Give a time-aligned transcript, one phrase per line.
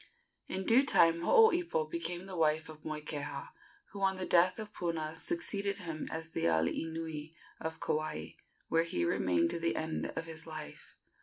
[0.47, 3.49] In due time Hooipo became the wife of Moikeha,
[3.91, 8.29] who, on the death of Puna, succeeded him as the alii nui of Kauai,
[8.67, 10.97] where he remained to the end of his life.